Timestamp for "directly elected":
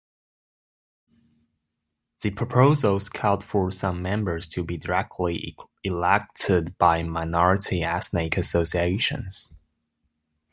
4.75-6.75